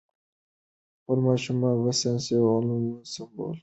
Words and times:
خپل 0.99 1.17
ماشومان 1.27 1.75
په 1.83 1.91
ساینسي 1.99 2.35
علومو 2.49 2.93
سمبال 3.13 3.31
کړئ. 3.57 3.59